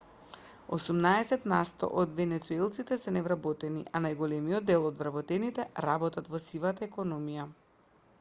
[0.75, 7.47] осумнаесет насто од венецуелците се невработени а најголемиот дел од вработените работат во сивата економија